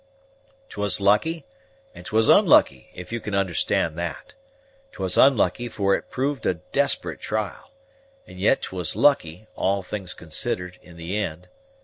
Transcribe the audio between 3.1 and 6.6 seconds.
you can understand that. 'Twas unlucky, for it proved a